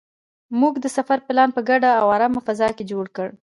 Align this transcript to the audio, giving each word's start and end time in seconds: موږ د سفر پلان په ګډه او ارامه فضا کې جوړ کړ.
موږ 0.59 0.73
د 0.79 0.85
سفر 0.97 1.17
پلان 1.27 1.49
په 1.55 1.61
ګډه 1.69 1.89
او 2.01 2.05
ارامه 2.15 2.41
فضا 2.47 2.67
کې 2.77 2.83
جوړ 2.91 3.05
کړ. 3.15 3.27